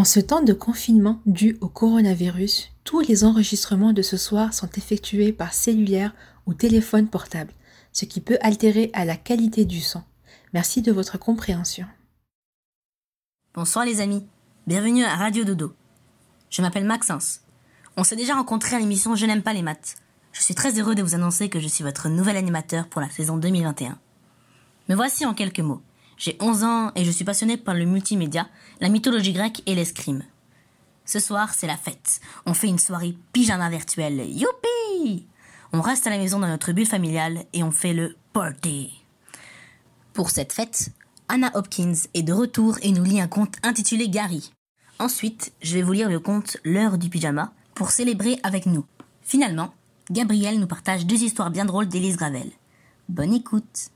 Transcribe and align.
En 0.00 0.04
ce 0.04 0.18
temps 0.18 0.40
de 0.40 0.54
confinement 0.54 1.20
dû 1.26 1.58
au 1.60 1.68
coronavirus, 1.68 2.70
tous 2.84 3.00
les 3.00 3.22
enregistrements 3.22 3.92
de 3.92 4.00
ce 4.00 4.16
soir 4.16 4.54
sont 4.54 4.70
effectués 4.78 5.30
par 5.30 5.52
cellulaire 5.52 6.14
ou 6.46 6.54
téléphone 6.54 7.06
portable, 7.06 7.52
ce 7.92 8.06
qui 8.06 8.22
peut 8.22 8.38
altérer 8.40 8.88
à 8.94 9.04
la 9.04 9.16
qualité 9.18 9.66
du 9.66 9.82
son. 9.82 10.02
Merci 10.54 10.80
de 10.80 10.90
votre 10.90 11.18
compréhension. 11.18 11.84
Bonsoir 13.52 13.84
les 13.84 14.00
amis, 14.00 14.24
bienvenue 14.66 15.04
à 15.04 15.16
Radio 15.16 15.44
Dodo. 15.44 15.74
Je 16.48 16.62
m'appelle 16.62 16.86
Maxence. 16.86 17.40
On 17.98 18.02
s'est 18.02 18.16
déjà 18.16 18.36
rencontrés 18.36 18.76
à 18.76 18.78
l'émission 18.78 19.16
Je 19.16 19.26
n'aime 19.26 19.42
pas 19.42 19.52
les 19.52 19.60
maths. 19.60 19.96
Je 20.32 20.40
suis 20.40 20.54
très 20.54 20.80
heureux 20.80 20.94
de 20.94 21.02
vous 21.02 21.14
annoncer 21.14 21.50
que 21.50 21.60
je 21.60 21.68
suis 21.68 21.84
votre 21.84 22.08
nouvel 22.08 22.38
animateur 22.38 22.88
pour 22.88 23.02
la 23.02 23.10
saison 23.10 23.36
2021. 23.36 23.98
Me 24.88 24.94
voici 24.94 25.26
en 25.26 25.34
quelques 25.34 25.60
mots. 25.60 25.82
J'ai 26.20 26.36
11 26.38 26.64
ans 26.64 26.92
et 26.96 27.04
je 27.06 27.10
suis 27.10 27.24
passionné 27.24 27.56
par 27.56 27.74
le 27.74 27.86
multimédia, 27.86 28.46
la 28.82 28.90
mythologie 28.90 29.32
grecque 29.32 29.62
et 29.64 29.74
l'escrime. 29.74 30.22
Ce 31.06 31.18
soir, 31.18 31.54
c'est 31.54 31.66
la 31.66 31.78
fête. 31.78 32.20
On 32.44 32.52
fait 32.52 32.68
une 32.68 32.78
soirée 32.78 33.16
pyjama 33.32 33.70
virtuelle. 33.70 34.28
Youpi 34.28 35.26
On 35.72 35.80
reste 35.80 36.06
à 36.06 36.10
la 36.10 36.18
maison 36.18 36.38
dans 36.38 36.46
notre 36.46 36.72
bulle 36.72 36.86
familiale 36.86 37.44
et 37.54 37.62
on 37.62 37.70
fait 37.70 37.94
le 37.94 38.16
party. 38.34 39.02
Pour 40.12 40.28
cette 40.28 40.52
fête, 40.52 40.90
Anna 41.28 41.50
Hopkins 41.54 41.94
est 42.12 42.22
de 42.22 42.34
retour 42.34 42.76
et 42.82 42.92
nous 42.92 43.02
lit 43.02 43.22
un 43.22 43.26
conte 43.26 43.56
intitulé 43.62 44.10
Gary. 44.10 44.52
Ensuite, 44.98 45.54
je 45.62 45.72
vais 45.72 45.82
vous 45.82 45.92
lire 45.92 46.10
le 46.10 46.20
conte 46.20 46.58
L'heure 46.64 46.98
du 46.98 47.08
pyjama 47.08 47.50
pour 47.74 47.92
célébrer 47.92 48.38
avec 48.42 48.66
nous. 48.66 48.84
Finalement, 49.22 49.72
Gabriel 50.10 50.60
nous 50.60 50.66
partage 50.66 51.06
deux 51.06 51.22
histoires 51.22 51.50
bien 51.50 51.64
drôles 51.64 51.88
d'Élise 51.88 52.18
Gravel. 52.18 52.50
Bonne 53.08 53.32
écoute 53.32 53.90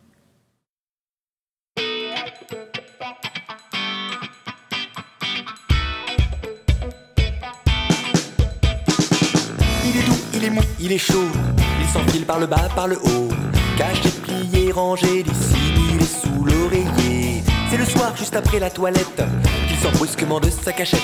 Il 10.46 10.58
est 10.58 10.62
il 10.78 10.92
est 10.92 10.98
chaud. 10.98 11.30
Il 11.80 11.88
s'enfile 11.88 12.26
par 12.26 12.38
le 12.38 12.46
bas, 12.46 12.68
par 12.76 12.86
le 12.86 12.98
haut. 12.98 13.28
Caché, 13.78 14.10
plié, 14.10 14.72
rangé, 14.72 15.22
dissimulé 15.22 16.04
sous 16.04 16.44
l'oreiller. 16.44 17.42
C'est 17.70 17.78
le 17.78 17.86
soir, 17.86 18.14
juste 18.14 18.36
après 18.36 18.58
la 18.58 18.68
toilette, 18.68 19.22
qu'il 19.66 19.78
sort 19.78 19.92
brusquement 19.92 20.40
de 20.40 20.50
sa 20.50 20.72
cachette. 20.72 21.00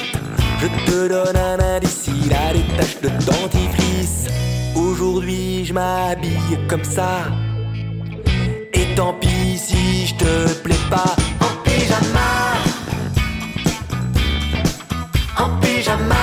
Je 0.60 0.66
te 0.84 1.09
donne 1.09 1.37
un 1.37 1.59
indice, 1.59 2.06
il 2.09 2.32
a 2.34 2.53
des 2.53 2.76
taches 2.76 3.00
de 3.00 3.09
dentifrice. 3.09 4.26
Aujourd'hui, 4.76 5.64
je 5.64 5.72
m'habille 5.72 6.59
comme 6.69 6.84
ça. 6.84 7.22
Et 8.75 8.94
tant 8.94 9.14
pis 9.14 9.56
si 9.56 10.06
je 10.09 10.14
te 10.16 10.53
plais 10.62 10.84
pas. 10.91 11.16
En 11.41 11.62
pyjama. 11.64 12.31
En 15.38 15.60
pyjama. 15.60 16.19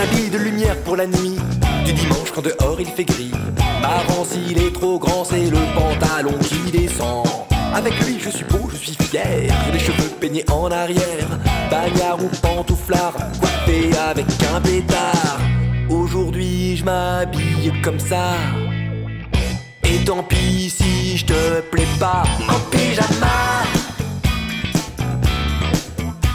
C'est 0.00 0.06
l'habit 0.06 0.30
de 0.30 0.38
lumière 0.38 0.76
pour 0.82 0.96
la 0.96 1.06
nuit. 1.06 1.36
Du 1.84 1.92
dimanche 1.92 2.30
quand 2.34 2.42
dehors 2.42 2.80
il 2.80 2.86
fait 2.86 3.04
gris. 3.04 3.32
Marrant 3.82 4.24
s'il 4.24 4.56
est 4.56 4.72
trop 4.72 4.98
grand 4.98 5.24
c'est 5.24 5.50
le 5.50 5.58
pantalon 5.74 6.38
qui 6.38 6.70
descend. 6.70 7.26
Avec 7.74 7.92
lui 8.06 8.18
je 8.18 8.30
suis 8.30 8.44
beau, 8.44 8.70
je 8.70 8.76
suis 8.76 8.94
fier. 8.94 9.52
Les 9.72 9.78
cheveux 9.78 10.08
peignés 10.18 10.44
en 10.50 10.70
arrière. 10.70 11.28
Bagnard 11.70 12.18
ou 12.22 12.28
pantouflard 12.40 13.12
Coiffé 13.40 13.90
avec 14.08 14.26
un 14.54 14.60
pétard. 14.60 15.38
Aujourd'hui 15.90 16.76
je 16.78 16.84
m'habille 16.84 17.72
comme 17.82 18.00
ça. 18.00 18.36
Et 19.84 20.02
tant 20.04 20.22
pis 20.22 20.70
si 20.70 21.18
je 21.18 21.26
te 21.26 21.60
plais 21.70 21.88
pas. 21.98 22.22
En 22.48 22.60
pyjama. 22.70 23.64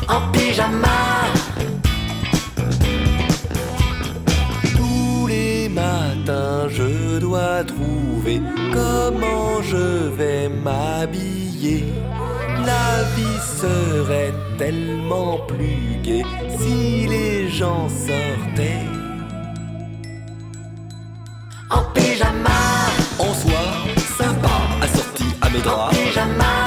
En 0.07 0.31
pyjama 0.31 1.14
je 6.28 7.19
dois 7.19 7.63
trouver 7.63 8.41
comment 8.74 9.62
je 9.62 10.09
vais 10.18 10.50
m'habiller. 10.50 11.86
La 12.66 13.03
vie 13.16 13.40
serait 13.62 14.34
tellement 14.58 15.40
plus 15.47 16.02
gaie 16.02 16.25
si 16.58 17.08
les 17.08 17.50
gens 17.50 17.88
sortaient 17.90 18.88
en 21.69 21.84
pyjama. 21.94 22.62
En 23.19 23.34
soi, 23.34 23.63
sympa, 24.18 24.56
assorti 24.81 25.25
à 25.42 25.50
mes 25.50 25.59
draps. 25.59 25.94
En 25.94 26.06
pyjama. 26.07 26.64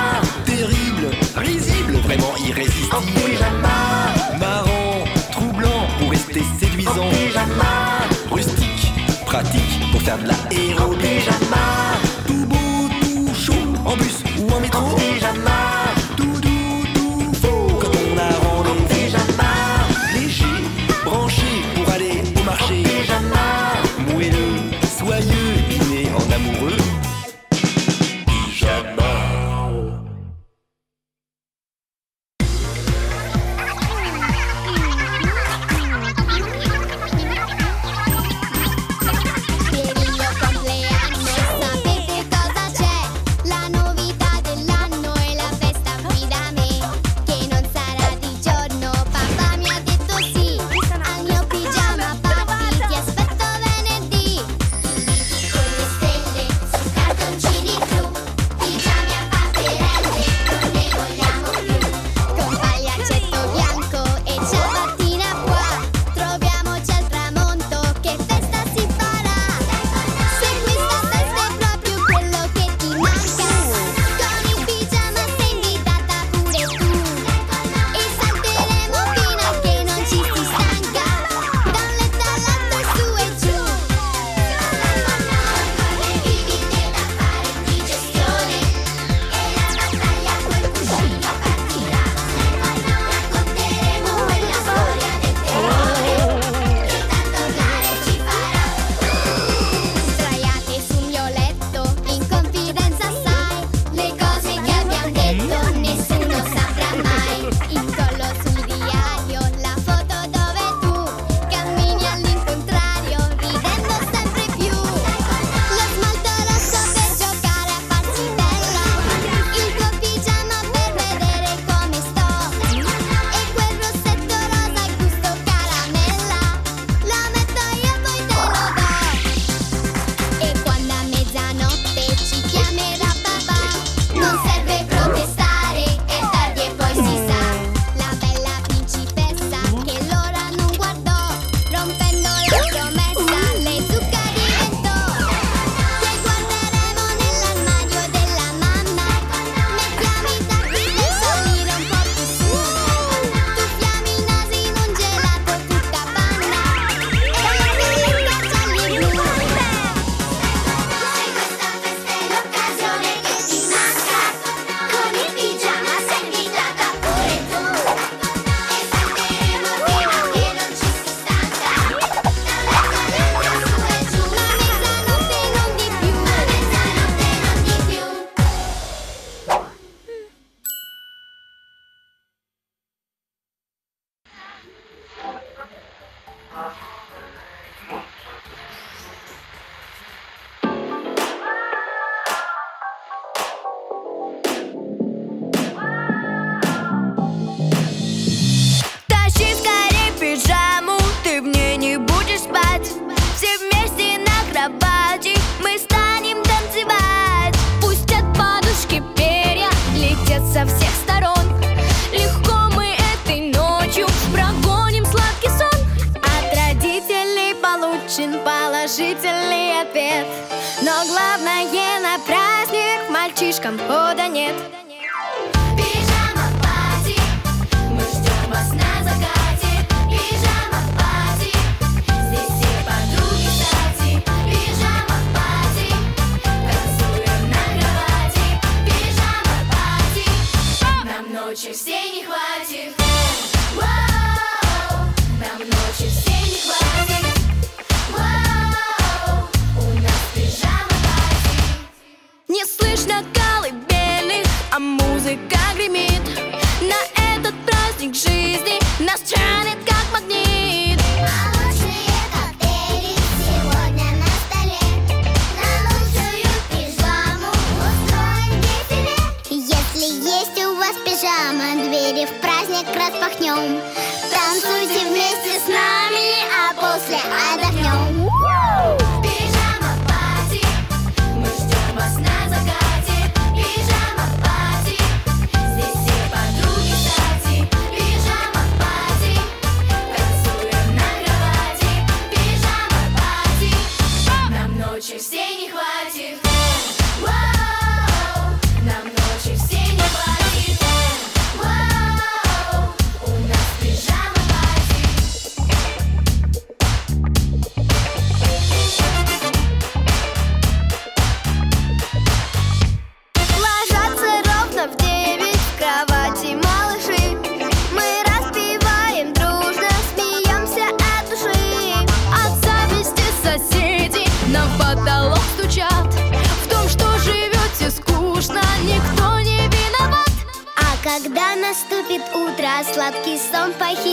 компода 223.68 224.28
нет. 224.28 224.78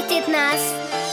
защитит 0.08 0.28
нас. 0.28 1.05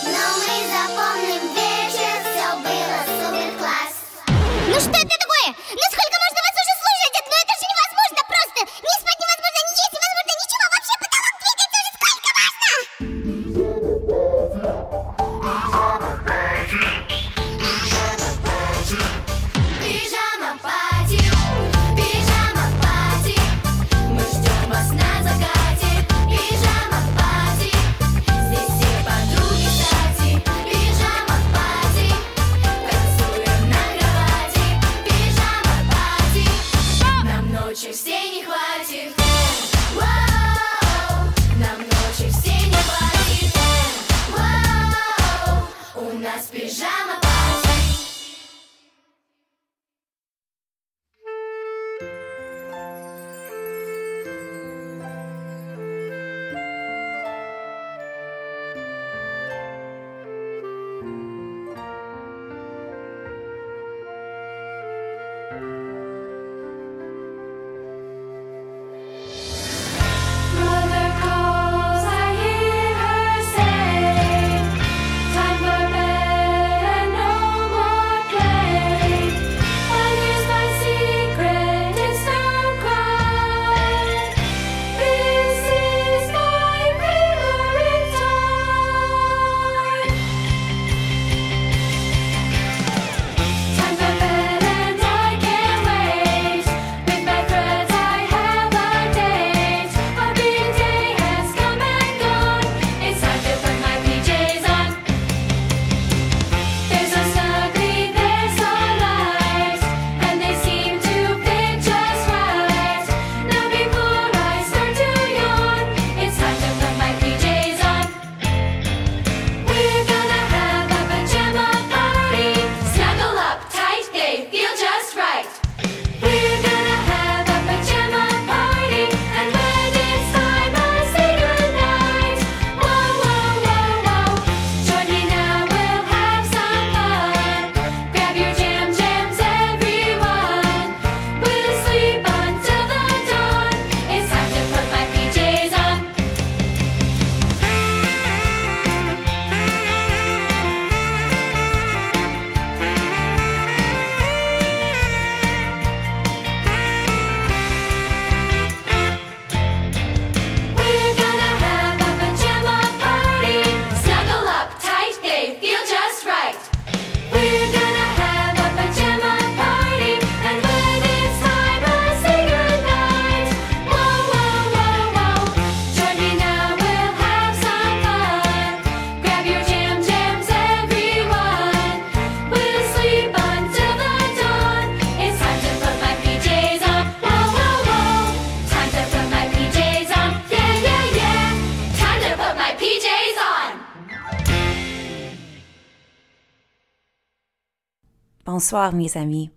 Bonsoir 198.72 198.94
mes 198.94 199.18
amis. 199.18 199.50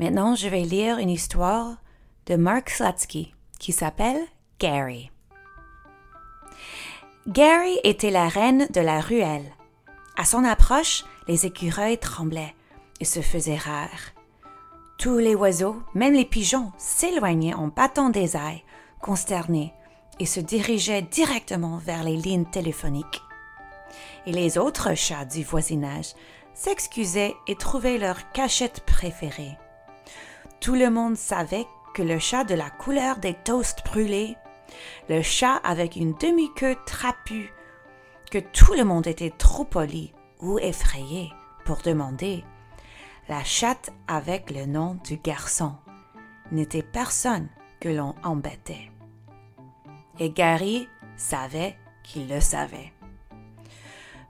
Maintenant, 0.00 0.34
je 0.34 0.48
vais 0.48 0.62
lire 0.62 0.98
une 0.98 1.08
histoire 1.08 1.76
de 2.26 2.34
Mark 2.34 2.68
Slutsky 2.68 3.32
qui 3.60 3.70
s'appelle 3.70 4.18
Gary. 4.58 5.12
Gary 7.28 7.78
était 7.84 8.10
la 8.10 8.26
reine 8.26 8.66
de 8.74 8.80
la 8.80 9.00
ruelle. 9.00 9.54
À 10.16 10.24
son 10.24 10.42
approche, 10.42 11.04
les 11.28 11.46
écureuils 11.46 11.96
tremblaient 11.96 12.56
et 12.98 13.04
se 13.04 13.20
faisaient 13.20 13.54
rares. 13.54 14.10
Tous 14.98 15.18
les 15.18 15.36
oiseaux, 15.36 15.80
même 15.94 16.14
les 16.14 16.24
pigeons, 16.24 16.72
s'éloignaient 16.76 17.54
en 17.54 17.68
battant 17.68 18.10
des 18.10 18.34
ailes, 18.34 18.64
consternés, 19.00 19.72
et 20.18 20.26
se 20.26 20.40
dirigeaient 20.40 21.02
directement 21.02 21.78
vers 21.78 22.02
les 22.02 22.16
lignes 22.16 22.46
téléphoniques. 22.46 23.22
Et 24.26 24.32
les 24.32 24.58
autres 24.58 24.94
chats 24.94 25.24
du 25.24 25.44
voisinage 25.44 26.14
s'excusaient 26.58 27.36
et 27.46 27.54
trouvaient 27.54 27.98
leur 27.98 28.32
cachette 28.32 28.80
préférée. 28.84 29.56
Tout 30.60 30.74
le 30.74 30.90
monde 30.90 31.16
savait 31.16 31.66
que 31.94 32.02
le 32.02 32.18
chat 32.18 32.42
de 32.42 32.54
la 32.54 32.68
couleur 32.68 33.18
des 33.18 33.34
toasts 33.34 33.84
brûlés, 33.84 34.36
le 35.08 35.22
chat 35.22 35.56
avec 35.62 35.94
une 35.94 36.14
demi-queue 36.14 36.76
trapue, 36.84 37.52
que 38.32 38.38
tout 38.38 38.74
le 38.74 38.84
monde 38.84 39.06
était 39.06 39.30
trop 39.30 39.64
poli 39.64 40.12
ou 40.40 40.58
effrayé 40.58 41.32
pour 41.64 41.76
demander, 41.78 42.44
la 43.28 43.44
chatte 43.44 43.90
avec 44.08 44.50
le 44.50 44.66
nom 44.66 44.98
du 45.04 45.16
garçon 45.16 45.76
n'était 46.50 46.82
personne 46.82 47.48
que 47.78 47.88
l'on 47.88 48.16
embêtait. 48.24 48.90
Et 50.18 50.30
Gary 50.30 50.88
savait 51.16 51.76
qu'il 52.02 52.28
le 52.28 52.40
savait. 52.40 52.92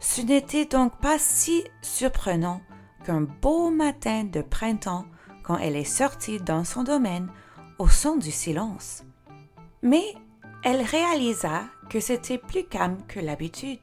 Ce 0.01 0.21
n'était 0.21 0.67
donc 0.67 0.97
pas 0.99 1.19
si 1.19 1.65
surprenant 1.83 2.61
qu'un 3.05 3.23
beau 3.23 3.71
matin 3.71 4.25
de 4.25 4.43
printemps, 4.43 5.07
quand 5.43 5.59
elle 5.59 5.77
est 5.77 5.85
sortie 5.85 6.39
dans 6.39 6.65
son 6.65 6.85
domaine 6.85 7.31
au 7.79 7.89
son 7.89 8.17
du 8.17 8.31
silence. 8.31 9.05
Mais 9.83 10.05
elle 10.63 10.83
réalisa 10.83 11.63
que 11.89 12.01
c'était 12.01 12.39
plus 12.39 12.65
calme 12.65 12.99
que 13.09 13.21
l'habitude. 13.21 13.81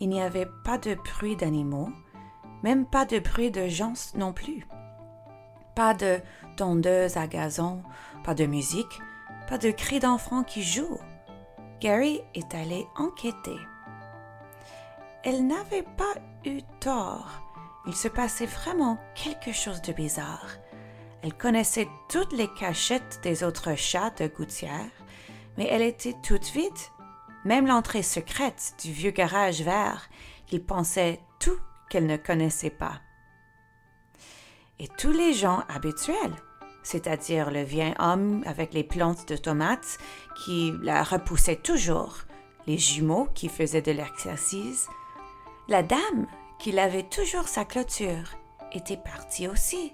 Il 0.00 0.08
n'y 0.08 0.22
avait 0.22 0.48
pas 0.64 0.78
de 0.78 0.94
bruit 0.94 1.36
d'animaux, 1.36 1.90
même 2.62 2.86
pas 2.86 3.04
de 3.04 3.18
bruit 3.18 3.50
de 3.50 3.68
gens 3.68 3.94
non 4.14 4.32
plus. 4.32 4.66
Pas 5.74 5.94
de 5.94 6.20
tondeuse 6.56 7.16
à 7.16 7.26
gazon, 7.26 7.82
pas 8.24 8.34
de 8.34 8.46
musique, 8.46 9.00
pas 9.48 9.58
de 9.58 9.70
cris 9.70 10.00
d'enfants 10.00 10.44
qui 10.44 10.62
jouent. 10.62 11.00
Gary 11.80 12.20
est 12.34 12.54
allé 12.54 12.86
enquêter. 12.96 13.58
Elle 15.24 15.46
n'avait 15.46 15.84
pas 15.96 16.14
eu 16.44 16.62
tort. 16.80 17.28
Il 17.86 17.94
se 17.94 18.08
passait 18.08 18.46
vraiment 18.46 18.98
quelque 19.14 19.52
chose 19.52 19.80
de 19.82 19.92
bizarre. 19.92 20.48
Elle 21.22 21.34
connaissait 21.34 21.88
toutes 22.08 22.32
les 22.32 22.48
cachettes 22.48 23.20
des 23.22 23.44
autres 23.44 23.76
chats 23.76 24.10
de 24.18 24.26
gouttière, 24.26 24.90
mais 25.56 25.68
elle 25.70 25.82
était 25.82 26.16
toute 26.24 26.46
vide. 26.46 26.72
Même 27.44 27.68
l'entrée 27.68 28.02
secrète 28.02 28.74
du 28.82 28.92
vieux 28.92 29.12
garage 29.12 29.62
vert, 29.62 30.08
qu'il 30.46 30.64
pensait 30.64 31.20
tout 31.38 31.58
qu'elle 31.88 32.06
ne 32.06 32.16
connaissait 32.16 32.70
pas. 32.70 33.00
Et 34.80 34.88
tous 34.98 35.12
les 35.12 35.34
gens 35.34 35.62
habituels, 35.68 36.34
c'est-à-dire 36.82 37.52
le 37.52 37.62
vieil 37.62 37.94
homme 38.00 38.42
avec 38.44 38.74
les 38.74 38.82
plantes 38.82 39.28
de 39.28 39.36
tomates 39.36 39.98
qui 40.44 40.72
la 40.82 41.04
repoussaient 41.04 41.56
toujours, 41.62 42.18
les 42.66 42.78
jumeaux 42.78 43.28
qui 43.34 43.48
faisaient 43.48 43.82
de 43.82 43.92
l'exercice, 43.92 44.88
la 45.68 45.82
dame 45.82 46.26
qui 46.58 46.72
lavait 46.72 47.04
toujours 47.04 47.48
sa 47.48 47.64
clôture 47.64 48.36
était 48.72 48.96
partie 48.96 49.48
aussi. 49.48 49.92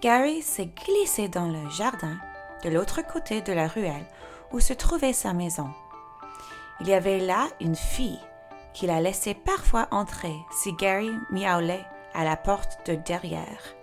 Gary 0.00 0.42
s'est 0.42 0.70
glissé 0.84 1.28
dans 1.28 1.48
le 1.48 1.68
jardin 1.70 2.16
de 2.64 2.70
l'autre 2.70 3.00
côté 3.06 3.40
de 3.42 3.52
la 3.52 3.68
ruelle 3.68 4.06
où 4.52 4.60
se 4.60 4.72
trouvait 4.72 5.12
sa 5.12 5.32
maison. 5.32 5.68
Il 6.80 6.88
y 6.88 6.94
avait 6.94 7.20
là 7.20 7.48
une 7.60 7.76
fille 7.76 8.20
qui 8.74 8.86
la 8.86 9.00
laissait 9.00 9.34
parfois 9.34 9.88
entrer 9.90 10.34
si 10.50 10.72
Gary 10.74 11.12
miaulait 11.30 11.86
à 12.12 12.24
la 12.24 12.36
porte 12.36 12.86
de 12.86 12.94
derrière. 12.94 13.74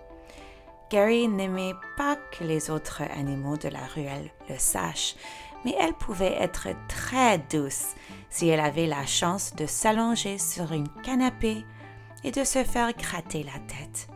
Gary 0.90 1.26
n'aimait 1.26 1.74
pas 1.96 2.16
que 2.16 2.44
les 2.44 2.70
autres 2.70 3.02
animaux 3.02 3.56
de 3.56 3.68
la 3.68 3.84
ruelle 3.94 4.30
le 4.48 4.56
sachent, 4.58 5.16
mais 5.64 5.74
elle 5.78 5.94
pouvait 5.94 6.36
être 6.40 6.68
très 6.88 7.38
douce 7.38 7.94
si 8.30 8.48
elle 8.48 8.60
avait 8.60 8.86
la 8.86 9.06
chance 9.06 9.54
de 9.54 9.66
s'allonger 9.66 10.38
sur 10.38 10.72
une 10.72 10.88
canapé 11.02 11.64
et 12.24 12.30
de 12.30 12.44
se 12.44 12.64
faire 12.64 12.92
gratter 12.92 13.44
la 13.44 13.58
tête. 13.66 14.08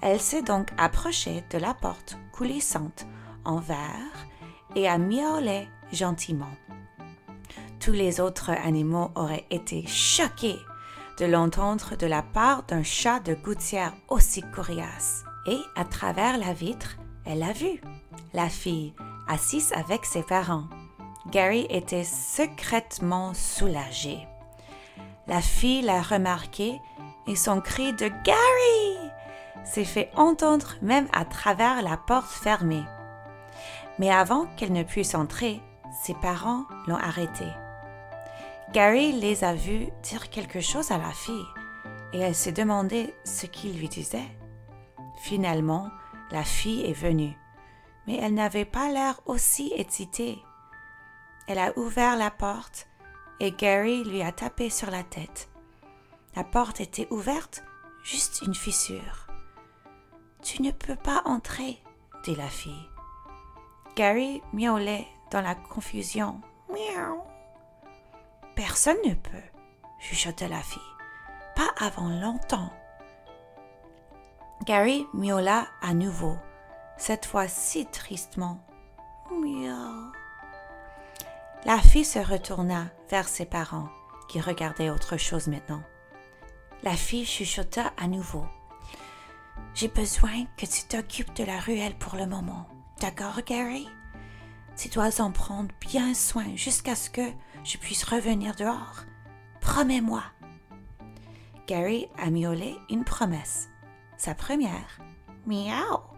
Elle 0.00 0.20
s'est 0.20 0.42
donc 0.42 0.70
approchée 0.78 1.44
de 1.50 1.58
la 1.58 1.74
porte 1.74 2.18
coulissante 2.32 3.06
en 3.44 3.58
verre 3.58 4.26
et 4.74 4.88
a 4.88 4.98
miaulé 4.98 5.68
gentiment. 5.92 6.50
Tous 7.78 7.92
les 7.92 8.20
autres 8.20 8.50
animaux 8.50 9.10
auraient 9.14 9.46
été 9.50 9.86
choqués 9.86 10.58
de 11.18 11.26
l'entendre 11.26 11.96
de 11.96 12.06
la 12.06 12.22
part 12.22 12.64
d'un 12.64 12.82
chat 12.82 13.20
de 13.20 13.34
gouttière 13.34 13.92
aussi 14.08 14.42
coriace. 14.42 15.24
Et 15.46 15.58
à 15.76 15.84
travers 15.84 16.38
la 16.38 16.52
vitre, 16.52 16.96
elle 17.24 17.40
l'a 17.40 17.52
vu, 17.52 17.80
la 18.32 18.48
fille 18.48 18.94
assise 19.28 19.72
avec 19.74 20.04
ses 20.04 20.22
parents. 20.22 20.64
Gary 21.30 21.66
était 21.70 22.04
secrètement 22.04 23.32
soulagé. 23.34 24.18
La 25.26 25.40
fille 25.40 25.82
l'a 25.82 26.02
remarqué 26.02 26.80
et 27.26 27.36
son 27.36 27.60
cri 27.60 27.92
de 27.92 28.08
Gary 28.24 29.10
s'est 29.64 29.84
fait 29.84 30.10
entendre 30.16 30.74
même 30.82 31.06
à 31.12 31.24
travers 31.24 31.82
la 31.82 31.96
porte 31.96 32.30
fermée. 32.30 32.84
Mais 33.98 34.10
avant 34.10 34.46
qu'elle 34.56 34.72
ne 34.72 34.82
puisse 34.82 35.14
entrer, 35.14 35.60
ses 36.02 36.14
parents 36.14 36.64
l'ont 36.86 36.96
arrêtée. 36.96 37.52
Gary 38.72 39.12
les 39.12 39.44
a 39.44 39.54
vus 39.54 39.88
dire 40.02 40.30
quelque 40.30 40.60
chose 40.60 40.90
à 40.90 40.98
la 40.98 41.10
fille 41.12 41.46
et 42.12 42.18
elle 42.18 42.34
s'est 42.34 42.52
demandé 42.52 43.14
ce 43.24 43.46
qu'il 43.46 43.78
lui 43.78 43.88
disait. 43.88 44.28
Finalement, 45.20 45.88
la 46.30 46.42
fille 46.42 46.84
est 46.84 46.94
venue, 46.94 47.36
mais 48.06 48.16
elle 48.16 48.34
n'avait 48.34 48.64
pas 48.64 48.88
l'air 48.88 49.20
aussi 49.26 49.72
excitée. 49.76 50.42
Elle 51.46 51.58
a 51.58 51.76
ouvert 51.78 52.16
la 52.16 52.30
porte 52.30 52.88
et 53.40 53.52
Gary 53.52 54.04
lui 54.04 54.22
a 54.22 54.32
tapé 54.32 54.70
sur 54.70 54.90
la 54.90 55.02
tête. 55.02 55.48
La 56.34 56.44
porte 56.44 56.80
était 56.80 57.08
ouverte, 57.10 57.64
juste 58.02 58.42
une 58.42 58.54
fissure. 58.54 59.26
Tu 60.42 60.62
ne 60.62 60.70
peux 60.70 60.96
pas 60.96 61.22
entrer, 61.24 61.82
dit 62.24 62.34
la 62.34 62.48
fille. 62.48 62.88
Gary 63.96 64.42
miaulait 64.52 65.06
dans 65.30 65.42
la 65.42 65.54
confusion. 65.54 66.40
Miaou. 66.70 67.22
Personne 68.54 68.96
ne 69.04 69.14
peut, 69.14 69.48
chuchota 70.00 70.48
la 70.48 70.62
fille. 70.62 70.80
Pas 71.54 71.72
avant 71.78 72.08
longtemps. 72.08 72.72
Gary 74.64 75.06
miaula 75.12 75.66
à 75.82 75.92
nouveau, 75.92 76.36
cette 77.04 77.26
fois 77.26 77.48
si 77.48 77.84
tristement. 77.86 78.64
Miaou. 79.32 80.12
La 81.64 81.78
fille 81.78 82.04
se 82.04 82.20
retourna 82.20 82.92
vers 83.10 83.26
ses 83.26 83.44
parents, 83.44 83.88
qui 84.28 84.40
regardaient 84.40 84.88
autre 84.88 85.16
chose 85.16 85.48
maintenant. 85.48 85.82
La 86.84 86.92
fille 86.92 87.26
chuchota 87.26 87.92
à 87.96 88.06
nouveau. 88.06 88.46
J'ai 89.74 89.88
besoin 89.88 90.44
que 90.56 90.64
tu 90.64 90.84
t'occupes 90.84 91.34
de 91.34 91.42
la 91.42 91.58
ruelle 91.58 91.98
pour 91.98 92.14
le 92.14 92.26
moment. 92.26 92.68
D'accord, 93.00 93.40
Gary? 93.44 93.88
Tu 94.76 94.88
dois 94.88 95.20
en 95.20 95.32
prendre 95.32 95.74
bien 95.80 96.14
soin 96.14 96.54
jusqu'à 96.54 96.94
ce 96.94 97.10
que 97.10 97.32
je 97.64 97.78
puisse 97.78 98.04
revenir 98.04 98.54
dehors. 98.54 99.02
Promets-moi. 99.60 100.22
Gary 101.66 102.08
a 102.16 102.30
miaulé 102.30 102.76
une 102.90 103.02
promesse. 103.02 103.68
Sa 104.16 104.36
première. 104.36 105.00
Miaou. 105.48 106.11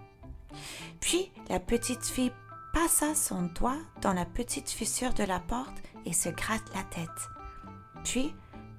Puis 1.00 1.32
la 1.48 1.60
petite 1.60 2.04
fille 2.04 2.32
passa 2.72 3.14
son 3.14 3.42
doigt 3.42 3.78
dans 4.00 4.12
la 4.12 4.24
petite 4.24 4.70
fissure 4.70 5.14
de 5.14 5.24
la 5.24 5.40
porte 5.40 5.82
et 6.04 6.12
se 6.12 6.28
gratte 6.28 6.74
la 6.74 6.82
tête. 6.82 7.08
Puis, 8.04 8.34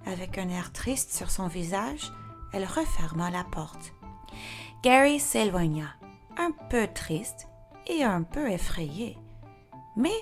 avec 0.06 0.38
un 0.38 0.50
air 0.50 0.72
triste 0.74 1.14
sur 1.14 1.32
son 1.32 1.48
visage, 1.48 2.12
elle 2.54 2.66
referma 2.66 3.32
la 3.32 3.44
porte. 3.44 3.94
Gary 4.84 5.20
s'éloigna, 5.20 5.96
un 6.38 6.52
peu 6.70 6.88
triste 6.94 7.48
et 7.88 8.04
un 8.04 8.24
peu 8.24 8.52
effrayé. 8.52 9.18
Mais 9.96 10.14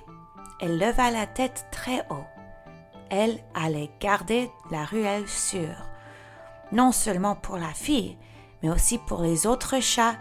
elle 0.61 0.77
leva 0.77 1.11
la 1.11 1.27
tête 1.27 1.65
très 1.71 2.05
haut. 2.09 2.25
Elle 3.09 3.43
allait 3.53 3.91
garder 3.99 4.49
la 4.71 4.85
ruelle 4.85 5.27
sûre, 5.27 5.89
non 6.71 6.91
seulement 6.91 7.35
pour 7.35 7.57
la 7.57 7.73
fille, 7.73 8.17
mais 8.61 8.69
aussi 8.69 8.97
pour 8.97 9.21
les 9.21 9.45
autres 9.45 9.79
chats, 9.81 10.15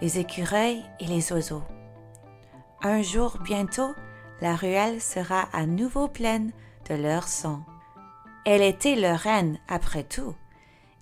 les 0.00 0.18
écureuils 0.18 0.84
et 1.00 1.06
les 1.06 1.32
oiseaux. 1.32 1.64
Un 2.82 3.02
jour 3.02 3.38
bientôt, 3.42 3.94
la 4.40 4.56
ruelle 4.56 5.00
sera 5.00 5.48
à 5.52 5.66
nouveau 5.66 6.08
pleine 6.08 6.52
de 6.88 6.94
leur 6.94 7.28
sang. 7.28 7.64
Elle 8.44 8.62
était 8.62 8.96
leur 8.96 9.20
reine 9.20 9.58
après 9.68 10.04
tout, 10.04 10.34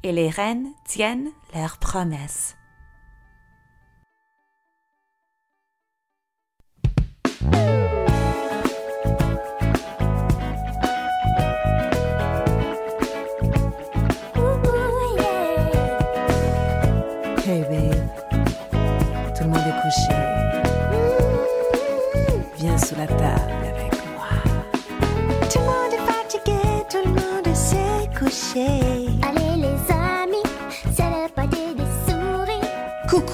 et 0.02 0.12
les 0.12 0.30
reines 0.30 0.72
tiennent 0.84 1.30
leurs 1.54 1.78
promesses. 1.78 2.56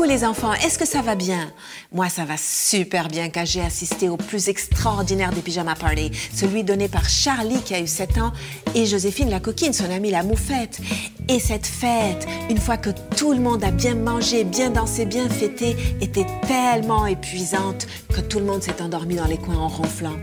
Les 0.06 0.24
enfants, 0.24 0.54
est-ce 0.54 0.78
que 0.78 0.86
ça 0.86 1.02
va 1.02 1.14
bien? 1.14 1.52
Moi 1.92 2.08
ça 2.08 2.24
va 2.24 2.38
super 2.38 3.08
bien 3.08 3.28
car 3.28 3.44
j'ai 3.44 3.60
assisté 3.60 4.08
au 4.08 4.16
plus 4.16 4.48
extraordinaire 4.48 5.32
des 5.32 5.42
pyjama 5.42 5.74
party, 5.74 6.10
celui 6.34 6.64
donné 6.64 6.88
par 6.88 7.06
Charlie 7.10 7.60
qui 7.60 7.74
a 7.74 7.80
eu 7.80 7.86
7 7.86 8.16
ans 8.16 8.32
et 8.74 8.86
Joséphine 8.86 9.28
la 9.28 9.38
coquine, 9.38 9.74
son 9.74 9.90
amie 9.90 10.10
la 10.10 10.22
moufette. 10.22 10.80
Et 11.28 11.38
cette 11.38 11.66
fête, 11.66 12.26
une 12.48 12.58
fois 12.58 12.78
que 12.78 12.88
tout 13.16 13.32
le 13.34 13.40
monde 13.40 13.62
a 13.62 13.70
bien 13.70 13.96
mangé, 13.96 14.44
bien 14.44 14.70
dansé, 14.70 15.04
bien 15.04 15.28
fêté, 15.28 15.76
était 16.00 16.26
tellement 16.46 17.04
épuisante 17.06 17.86
que 18.08 18.22
tout 18.22 18.38
le 18.38 18.46
monde 18.46 18.62
s'est 18.62 18.80
endormi 18.80 19.16
dans 19.16 19.26
les 19.26 19.36
coins 19.36 19.58
en 19.58 19.68
ronflant. 19.68 20.16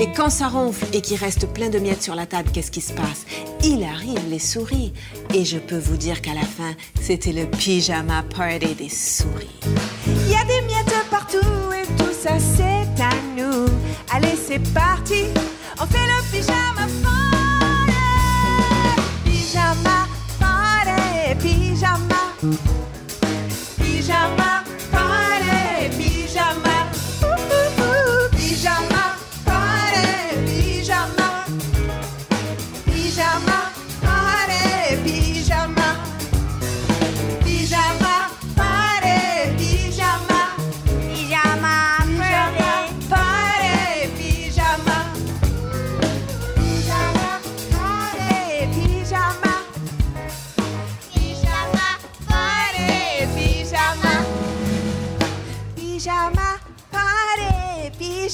Et 0.00 0.12
quand 0.12 0.28
ça 0.28 0.48
ronfle 0.48 0.86
et 0.92 1.00
qu'il 1.00 1.16
reste 1.16 1.46
plein 1.46 1.68
de 1.68 1.78
miettes 1.78 2.02
sur 2.02 2.16
la 2.16 2.26
table, 2.26 2.50
qu'est-ce 2.52 2.72
qui 2.72 2.80
se 2.80 2.92
passe? 2.92 3.24
Il 3.62 3.84
arrive 3.84 4.28
les 4.28 4.40
souris. 4.40 4.92
Et 5.32 5.44
je 5.44 5.56
peux 5.56 5.78
vous 5.78 5.96
dire 5.96 6.20
qu'à 6.20 6.34
la 6.34 6.42
fin, 6.42 6.74
c'était 7.00 7.32
le 7.32 7.46
pyjama 7.46 8.24
party 8.36 8.63
des 8.72 8.88
souris. 8.88 9.50
Il 10.06 10.30
y 10.30 10.34
a 10.34 10.44
des 10.44 10.62
miettes 10.62 10.94
partout 11.10 11.72
et 11.72 11.86
tout 11.98 12.12
ça 12.12 12.38
c'est 12.38 13.02
à 13.02 13.10
nous. 13.36 13.66
Allez, 14.10 14.36
c'est 14.36 14.60
parti, 14.72 15.24
on 15.80 15.86
fait 15.86 15.98
le 15.98 16.22
pyjama. 16.30 16.86
Pyjama 19.24 20.06
party, 20.38 21.34
pyjama. 21.42 22.22
Pyjama 23.76 24.63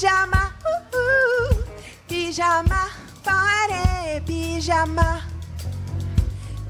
party, 0.01 0.07
pyjama. 0.07 0.51
Ouh, 0.65 0.97
ouh. 0.97 1.63
Pyjama 2.07 2.89
party, 3.23 4.19
pyjama. 4.25 5.21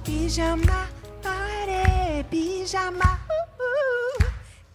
Pyjama 0.03 0.87
party, 1.21 2.23
pyjama. 2.29 3.19
Ouh, 3.29 3.63
ouh. 3.63 4.25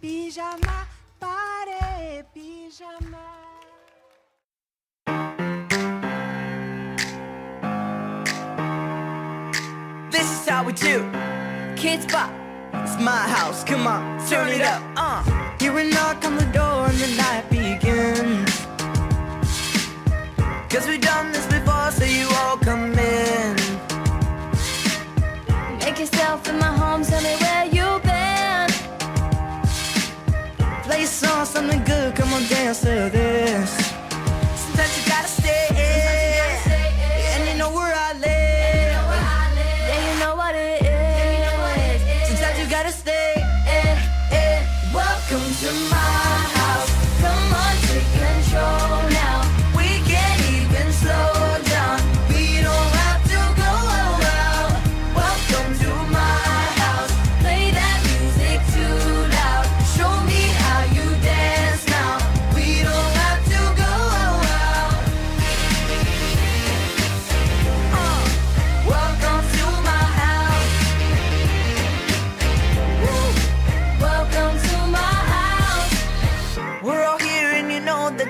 Pyjama 0.00 0.86
party, 1.20 2.22
pyjama. 2.34 3.24
This 10.10 10.30
is 10.30 10.48
how 10.48 10.64
we 10.64 10.72
do. 10.72 11.04
Kids 11.76 12.06
pop. 12.06 12.32
It's 12.72 12.98
my 13.00 13.28
house. 13.28 13.64
Come 13.64 13.86
on, 13.86 14.26
turn 14.28 14.48
it 14.48 14.62
up. 14.62 14.82
Uh. 14.96 15.46
Hear 15.58 15.78
a 15.78 15.84
knock 15.84 16.24
on 16.24 16.36
the 16.36 16.44
door 16.52 16.86
and 16.86 16.98
the 16.98 17.16
night 17.16 17.50
begins. 17.50 18.45
Cause 20.68 20.86
we've 20.88 21.00
done 21.00 21.32
this 21.32 21.46
before, 21.46 21.90
so 21.92 22.04
you 22.04 22.26
all 22.40 22.56
come 22.58 22.92
in. 22.98 23.56
Make 25.78 25.98
yourself 26.00 26.48
in 26.48 26.58
my 26.58 26.66
home, 26.66 27.02
tell 27.04 27.22
me 27.22 27.36
where 27.36 27.66
you've 27.66 28.02
been. 28.02 28.68
Play 30.82 31.04
a 31.04 31.06
song, 31.06 31.46
something 31.46 31.82
good. 31.84 32.16
Come 32.16 32.32
on, 32.32 32.42
dance 32.48 32.80
to 32.80 33.10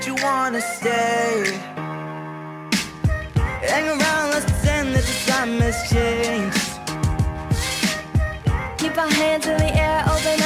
you 0.07 0.15
wanna 0.23 0.61
stay. 0.61 1.59
Hang 3.73 3.89
around, 3.89 4.31
let's 4.31 4.45
pretend 4.45 4.95
that 4.95 5.05
the 5.11 5.17
time 5.27 5.59
has 5.59 5.79
changed. 5.91 6.71
Keep 8.79 8.97
our 8.97 9.11
hands 9.11 9.47
in 9.47 9.57
the 9.57 9.75
air, 9.75 10.05
open 10.09 10.41
up 10.43 10.46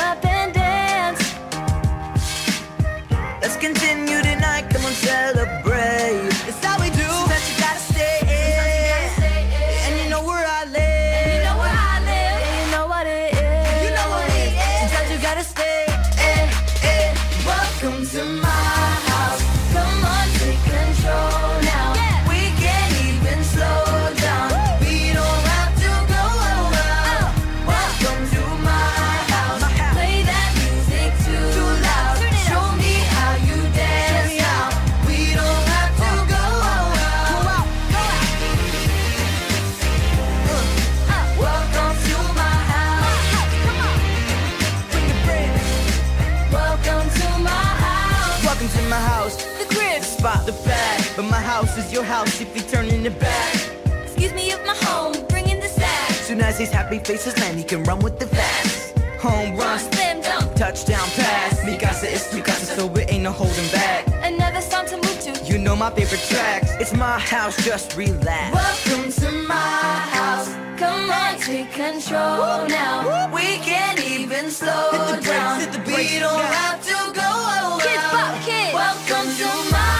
These 56.61 56.73
happy 56.73 56.99
faces 56.99 57.39
land, 57.39 57.57
he 57.57 57.65
can 57.65 57.85
run 57.85 58.01
with 58.01 58.19
the 58.19 58.27
fast. 58.27 58.93
Home 59.21 59.57
run, 59.57 59.79
Slam 59.79 60.21
dunk. 60.21 60.55
touchdown 60.57 61.09
pass. 61.17 61.65
Mi 61.65 61.79
casa 61.79 62.07
is 62.07 62.31
mi 62.35 62.43
casa, 62.43 62.67
so 62.77 62.85
it 62.97 63.11
ain't 63.11 63.23
no 63.23 63.33
holding 63.33 63.67
back. 63.73 64.07
Another 64.23 64.61
song 64.61 64.85
to 64.89 64.97
move 64.97 65.19
to. 65.21 65.43
You 65.51 65.57
know 65.57 65.75
my 65.75 65.89
favorite 65.89 66.21
tracks. 66.29 66.73
It's 66.79 66.93
my 66.93 67.19
house, 67.19 67.57
just 67.65 67.97
relax. 67.97 68.55
Welcome 68.55 69.11
to 69.11 69.33
my 69.49 69.55
house. 69.57 70.49
Come 70.79 71.11
on, 71.11 71.39
take 71.39 71.73
control 71.73 72.69
now. 72.69 73.31
We 73.35 73.57
can't 73.65 73.99
even 74.05 74.51
slow 74.51 74.91
Hit 74.91 75.01
the 75.01 75.23
brakes, 75.23 75.29
down. 75.29 75.61
hit 75.61 75.73
the 75.73 75.79
brakes, 75.79 76.13
we 76.13 76.19
don't 76.19 76.41
yeah. 76.41 76.53
have 76.61 76.85
to 76.85 76.97
go 77.19 77.25
around. 77.25 77.81
Kids 77.81 78.05
pop, 78.13 78.35
kids. 78.45 78.75
Welcome 78.75 79.29
to 79.33 79.49
my 79.73 80.00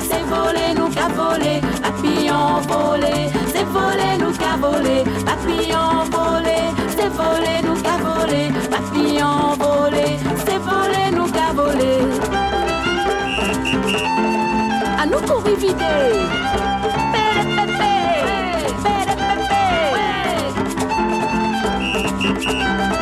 C'est 0.00 0.24
volé, 0.24 0.74
nous 0.76 0.88
qu'a 0.88 1.08
papillon 1.82 2.60
volé. 2.68 3.30
C'est 3.52 3.64
volé, 3.64 4.18
nous 4.18 4.32
qu'a 4.32 4.56
papillon 5.24 6.04
volé. 6.10 6.58
C'est 6.96 7.08
volé, 7.08 7.62
nous 7.64 7.80
qu'a 7.82 7.96
papillon 8.70 9.54
volé. 9.58 10.18
C'est 10.44 10.58
volé, 10.58 11.10
nous 11.12 11.30
qu'a 11.30 11.52
volé. 11.54 11.98
À 15.00 15.06
nous 15.06 15.20
courir 15.20 15.56
vider. 15.56 16.46
Thank 22.26 22.90
you. 22.90 22.95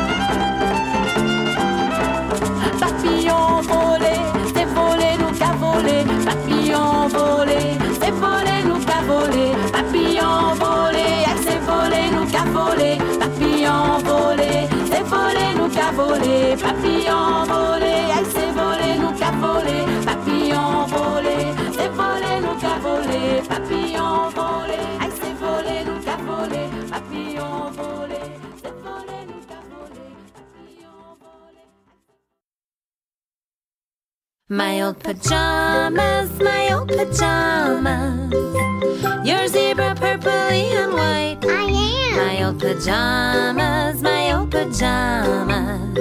papillon 16.57 17.45
volé, 17.45 17.95
elle 18.17 18.27
s'est 18.27 18.53
volée, 18.53 18.97
nous 18.99 19.15
qu'a 19.19 19.31
volé, 19.33 19.77
papillon 20.05 20.87
volé, 20.87 21.37
s'est 21.77 21.93
volé, 22.01 22.31
nous 22.45 22.57
qu'a 22.61 22.77
volé, 22.87 23.43
papillon 23.49 24.31
volé, 24.39 24.79
elle 25.03 25.13
s'est 25.13 25.37
volée, 25.43 25.85
nous 25.85 26.01
qu'a 26.05 26.17
volé, 26.17 26.63
papillon. 26.91 27.55
My 34.51 34.83
old 34.83 34.99
pajamas, 35.03 36.29
my 36.39 36.75
old 36.75 36.89
pajamas. 36.89 38.31
Your 39.25 39.49
zebra 39.49 39.95
purpley 39.95 40.71
and 40.77 40.93
white. 40.93 41.74
My 42.14 42.44
old 42.44 42.61
pajamas, 42.61 44.00
my 44.00 44.33
old 44.33 44.50
pajamas. 44.50 45.98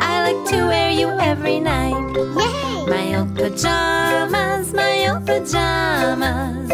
I 0.00 0.22
like 0.22 0.50
to 0.50 0.66
wear 0.66 0.90
you 0.90 1.08
every 1.18 1.58
night. 1.58 1.96
Yay! 2.14 2.86
My 2.86 3.18
old 3.18 3.34
pajamas, 3.34 4.72
my 4.72 5.08
old 5.08 5.26
pajamas. 5.26 6.70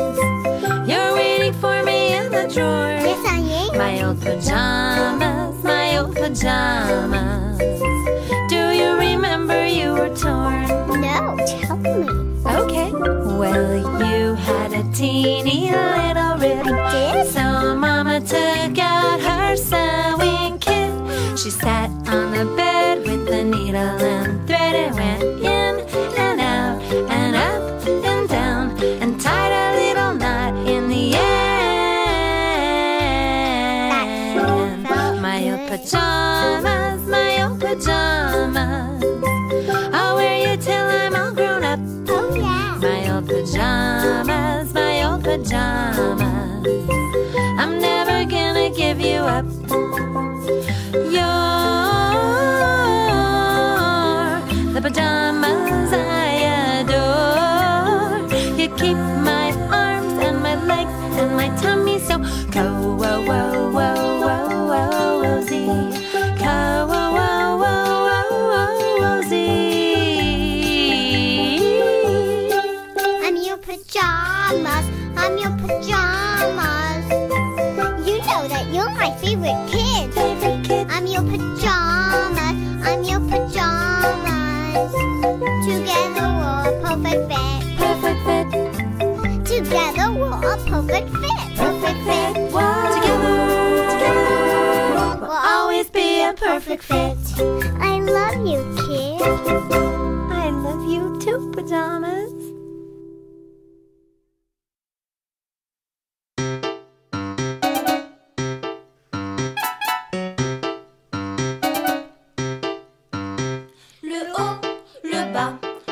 You're 0.86 1.14
waiting 1.14 1.54
for 1.54 1.82
me 1.82 2.14
in 2.14 2.30
the 2.30 2.46
drawer. 2.52 2.92
Yes, 2.92 3.24
I 3.26 3.38
am. 3.38 3.78
My 3.78 4.02
old 4.04 4.20
pajamas, 4.20 5.64
my 5.64 5.96
old 5.98 6.14
pajamas. 6.14 7.58
Do 8.50 8.70
you 8.70 8.98
remember 8.98 9.66
you 9.66 9.92
were 9.94 10.14
torn? 10.14 10.68
No, 11.00 11.38
tell 11.46 11.78
me. 11.78 12.04
Okay. 12.44 12.92
Well, 12.92 14.10
you. 14.10 14.21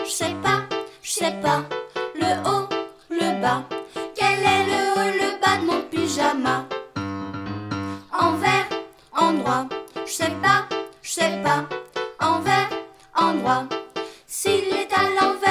je 0.05 0.11
sais 0.11 0.35
pas, 0.43 0.61
je 1.03 1.11
sais 1.11 1.35
pas, 1.43 1.63
le 2.15 2.49
haut, 2.49 2.69
le 3.09 3.41
bas, 3.41 3.65
quel 4.15 4.39
est 4.39 4.67
le 4.67 4.81
haut, 4.93 5.13
le 5.23 5.41
bas 5.41 5.57
de 5.61 5.67
mon 5.67 5.83
pyjama? 5.91 6.67
Envers, 8.13 8.69
endroit, 9.17 9.67
je 10.05 10.13
sais 10.13 10.33
pas, 10.43 10.67
je 11.03 11.11
sais 11.11 11.43
pas, 11.43 11.65
envers, 12.21 12.69
endroit, 13.17 13.65
s'il 14.27 14.69
est 14.75 14.93
à 14.93 15.03
l'envers. 15.19 15.50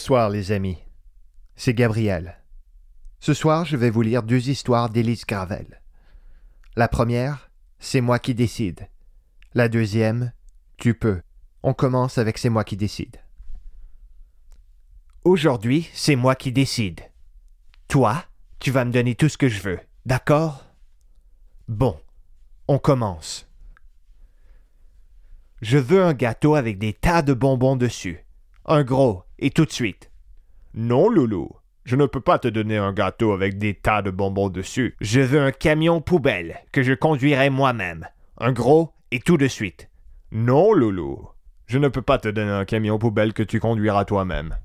Bonsoir 0.00 0.30
les 0.30 0.50
amis, 0.50 0.78
c'est 1.56 1.74
Gabriel. 1.74 2.42
Ce 3.18 3.34
soir, 3.34 3.66
je 3.66 3.76
vais 3.76 3.90
vous 3.90 4.00
lire 4.00 4.22
deux 4.22 4.48
histoires 4.48 4.88
d'Élise 4.88 5.26
Gravel. 5.26 5.82
La 6.74 6.88
première, 6.88 7.50
C'est 7.78 8.00
moi 8.00 8.18
qui 8.18 8.34
décide. 8.34 8.88
La 9.52 9.68
deuxième, 9.68 10.32
Tu 10.78 10.94
peux. 10.94 11.20
On 11.62 11.74
commence 11.74 12.16
avec 12.16 12.38
C'est 12.38 12.48
moi 12.48 12.64
qui 12.64 12.78
décide. 12.78 13.18
Aujourd'hui, 15.22 15.90
c'est 15.92 16.16
moi 16.16 16.34
qui 16.34 16.50
décide. 16.50 17.02
Toi, 17.86 18.24
tu 18.58 18.70
vas 18.70 18.86
me 18.86 18.92
donner 18.92 19.14
tout 19.14 19.28
ce 19.28 19.36
que 19.36 19.50
je 19.50 19.60
veux, 19.60 19.80
d'accord? 20.06 20.64
Bon, 21.68 22.00
on 22.68 22.78
commence. 22.78 23.46
Je 25.60 25.76
veux 25.76 26.02
un 26.02 26.14
gâteau 26.14 26.54
avec 26.54 26.78
des 26.78 26.94
tas 26.94 27.20
de 27.20 27.34
bonbons 27.34 27.76
dessus. 27.76 28.24
Un 28.64 28.82
gros, 28.82 29.24
et 29.40 29.50
tout 29.50 29.64
de 29.64 29.72
suite. 29.72 30.10
Non, 30.74 31.08
Loulou, 31.08 31.50
je 31.84 31.96
ne 31.96 32.06
peux 32.06 32.20
pas 32.20 32.38
te 32.38 32.46
donner 32.46 32.76
un 32.76 32.92
gâteau 32.92 33.32
avec 33.32 33.58
des 33.58 33.74
tas 33.74 34.02
de 34.02 34.10
bonbons 34.10 34.50
dessus. 34.50 34.94
Je 35.00 35.20
veux 35.20 35.40
un 35.40 35.50
camion 35.50 36.00
poubelle 36.00 36.60
que 36.72 36.82
je 36.82 36.92
conduirai 36.92 37.50
moi-même. 37.50 38.06
Un 38.38 38.52
gros, 38.52 38.92
et 39.10 39.18
tout 39.18 39.36
de 39.36 39.48
suite. 39.48 39.88
Non, 40.30 40.72
Loulou, 40.72 41.28
je 41.66 41.78
ne 41.78 41.88
peux 41.88 42.02
pas 42.02 42.18
te 42.18 42.28
donner 42.28 42.52
un 42.52 42.64
camion 42.64 42.98
poubelle 42.98 43.32
que 43.32 43.42
tu 43.42 43.58
conduiras 43.58 44.04
toi-même. 44.04 44.56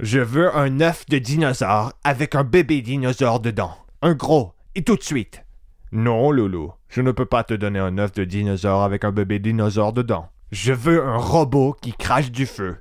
Je 0.00 0.20
veux 0.20 0.54
un 0.56 0.80
œuf 0.80 1.06
de 1.06 1.18
dinosaure 1.18 1.92
avec 2.04 2.34
un 2.34 2.44
bébé 2.44 2.82
dinosaure 2.82 3.40
dedans. 3.40 3.76
Un 4.02 4.14
gros, 4.14 4.54
et 4.74 4.82
tout 4.82 4.96
de 4.96 5.02
suite. 5.02 5.44
Non, 5.92 6.30
Loulou, 6.30 6.72
je 6.88 7.00
ne 7.00 7.12
peux 7.12 7.26
pas 7.26 7.44
te 7.44 7.54
donner 7.54 7.78
un 7.78 7.98
œuf 7.98 8.12
de 8.12 8.24
dinosaure 8.24 8.82
avec 8.82 9.04
un 9.04 9.12
bébé 9.12 9.38
dinosaure 9.38 9.92
dedans. 9.92 10.28
Je 10.52 10.72
veux 10.72 11.04
un 11.04 11.16
robot 11.16 11.76
qui 11.80 11.92
crache 11.92 12.30
du 12.30 12.46
feu. 12.46 12.76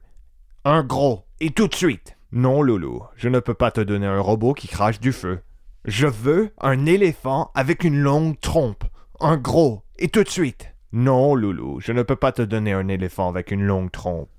Un 0.65 0.83
gros, 0.83 1.23
et 1.39 1.51
tout 1.51 1.69
de 1.69 1.75
suite. 1.75 2.17
Non, 2.33 2.61
Loulou, 2.61 3.03
je 3.15 3.29
ne 3.29 3.39
peux 3.39 3.53
pas 3.53 3.71
te 3.71 3.79
donner 3.79 4.07
un 4.07 4.19
robot 4.19 4.53
qui 4.53 4.67
crache 4.67 4.99
du 4.99 5.13
feu. 5.13 5.39
Je 5.85 6.05
veux 6.05 6.51
un 6.59 6.85
éléphant 6.85 7.49
avec 7.55 7.85
une 7.85 7.97
longue 7.97 8.37
trompe. 8.41 8.83
Un 9.21 9.37
gros, 9.37 9.83
et 9.97 10.09
tout 10.09 10.23
de 10.23 10.29
suite. 10.29 10.73
Non, 10.91 11.33
Loulou, 11.33 11.79
je 11.79 11.93
ne 11.93 12.03
peux 12.03 12.17
pas 12.17 12.33
te 12.33 12.41
donner 12.41 12.73
un 12.73 12.89
éléphant 12.89 13.29
avec 13.29 13.51
une 13.51 13.63
longue 13.63 13.89
trompe. 13.89 14.29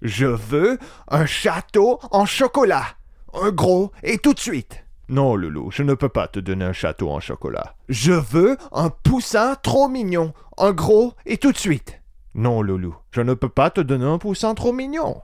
Je 0.00 0.24
veux 0.24 0.78
un 1.08 1.26
château 1.26 1.98
en 2.12 2.24
chocolat. 2.24 2.86
Un 3.34 3.50
gros, 3.50 3.92
et 4.02 4.16
tout 4.16 4.32
de 4.32 4.40
suite. 4.40 4.86
Non, 5.10 5.36
Loulou, 5.36 5.70
je 5.70 5.82
ne 5.82 5.92
peux 5.92 6.08
pas 6.08 6.28
te 6.28 6.38
donner 6.38 6.64
un 6.64 6.72
château 6.72 7.10
en 7.10 7.20
chocolat. 7.20 7.74
Je 7.90 8.12
veux 8.12 8.56
un 8.72 8.88
poussin 8.88 9.54
trop 9.62 9.88
mignon. 9.88 10.32
Un 10.56 10.72
gros, 10.72 11.12
et 11.26 11.36
tout 11.36 11.52
de 11.52 11.58
suite. 11.58 12.00
Non, 12.34 12.62
Loulou, 12.62 12.96
je 13.10 13.20
ne 13.20 13.34
peux 13.34 13.50
pas 13.50 13.68
te 13.68 13.82
donner 13.82 14.06
un 14.06 14.18
poussin 14.18 14.54
trop 14.54 14.72
mignon. 14.72 15.20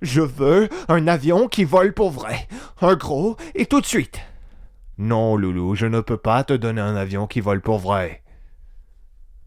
Je 0.00 0.20
veux 0.20 0.68
un 0.88 1.06
avion 1.08 1.48
qui 1.48 1.64
vole 1.64 1.92
pour 1.92 2.10
vrai. 2.10 2.46
Un 2.80 2.94
gros, 2.94 3.36
et 3.54 3.66
tout 3.66 3.80
de 3.80 3.86
suite. 3.86 4.20
Non, 4.96 5.36
Loulou, 5.36 5.74
je 5.74 5.86
ne 5.86 6.00
peux 6.00 6.16
pas 6.16 6.44
te 6.44 6.52
donner 6.52 6.80
un 6.80 6.96
avion 6.96 7.26
qui 7.26 7.40
vole 7.40 7.60
pour 7.60 7.78
vrai. 7.78 8.22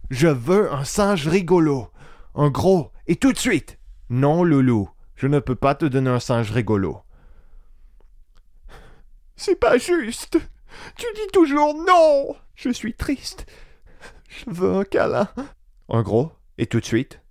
Je 0.10 0.28
veux 0.28 0.72
un 0.74 0.84
singe 0.84 1.28
rigolo. 1.28 1.90
Un 2.36 2.50
gros, 2.50 2.92
et 3.08 3.16
tout 3.16 3.32
de 3.32 3.38
suite. 3.38 3.78
Non, 4.10 4.44
Loulou, 4.44 4.90
je 5.16 5.28
ne 5.28 5.40
peux 5.40 5.56
pas 5.56 5.76
te 5.76 5.86
donner 5.86 6.10
un 6.10 6.20
singe 6.20 6.52
rigolo. 6.52 7.02
C'est 9.36 9.60
pas 9.60 9.78
juste. 9.78 10.38
Tu 10.98 11.06
dis 11.16 11.28
toujours 11.34 11.74
non. 11.76 12.36
Je 12.56 12.70
suis 12.70 12.94
triste. 12.94 13.46
Je 14.28 14.46
veux 14.48 14.76
un 14.76 14.84
câlin. 14.84 15.30
Un 15.90 16.02
gros, 16.02 16.32
et 16.58 16.68
tout 16.68 16.80
de 16.80 16.86
suite. 16.86 17.22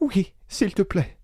Oui, 0.00 0.34
s'il 0.48 0.74
te 0.74 0.82
plaît. 0.82 1.15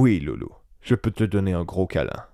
Oui, 0.00 0.20
Loulou, 0.20 0.52
je 0.80 0.94
peux 0.94 1.10
te 1.10 1.24
donner 1.24 1.54
un 1.54 1.64
gros 1.64 1.88
câlin. 1.88 2.24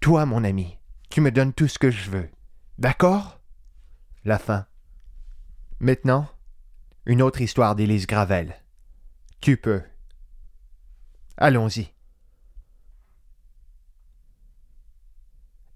Toi, 0.00 0.26
mon 0.26 0.42
ami, 0.42 0.78
tu 1.10 1.20
me 1.20 1.30
donnes 1.30 1.52
tout 1.52 1.68
ce 1.68 1.78
que 1.78 1.92
je 1.92 2.10
veux. 2.10 2.28
D'accord? 2.76 3.38
La 4.24 4.40
fin. 4.40 4.66
Maintenant, 5.78 6.28
une 7.06 7.22
autre 7.22 7.40
histoire 7.40 7.76
d'Élise 7.76 8.08
Gravel. 8.08 8.52
Tu 9.40 9.56
peux. 9.56 9.80
Allons-y. 11.36 11.92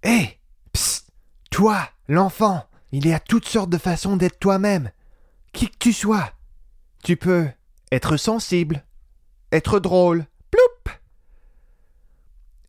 Hé 0.02 0.40
Psst 0.72 1.06
Toi, 1.52 1.88
l'enfant 2.08 2.68
Il 2.90 3.06
y 3.06 3.12
a 3.12 3.20
toutes 3.20 3.46
sortes 3.46 3.70
de 3.70 3.78
façons 3.78 4.16
d'être 4.16 4.40
toi-même. 4.40 4.90
Qui 5.52 5.70
que 5.70 5.78
tu 5.78 5.92
sois. 5.92 6.32
Tu 7.04 7.16
peux 7.16 7.48
être 7.92 8.16
sensible, 8.16 8.84
être 9.53 9.78
drôle, 9.78 10.26
ploup 10.50 10.92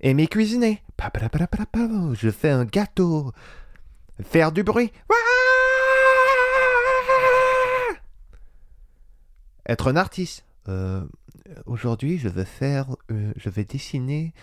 Aimer 0.01 0.27
cuisiner. 0.27 0.84
Je 2.13 2.29
fais 2.29 2.49
un 2.51 2.65
gâteau. 2.65 3.31
Faire 4.21 4.51
du 4.51 4.63
bruit. 4.63 4.91
Être 9.65 9.89
un 9.89 9.95
artiste. 9.95 10.45
Euh, 10.67 11.05
Aujourd'hui, 11.65 12.17
je 12.17 12.27
vais 12.27 12.45
faire. 12.45 12.95
euh, 13.11 13.31
je 13.38 13.49
vais 13.49 13.63
dessiner 13.63 14.34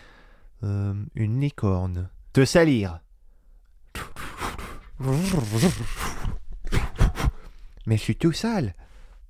euh, 0.63 0.95
une 1.15 1.41
licorne. 1.41 2.09
Te 2.33 2.45
salir. 2.45 3.01
Mais 7.87 7.97
je 7.97 8.03
suis 8.03 8.17
tout 8.17 8.33
sale. 8.33 8.75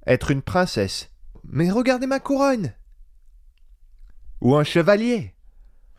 Être 0.06 0.30
une 0.30 0.42
princesse. 0.42 1.10
Mais 1.44 1.70
regardez 1.70 2.06
ma 2.06 2.20
couronne. 2.20 2.72
Ou 4.40 4.56
un 4.56 4.64
chevalier. 4.64 5.34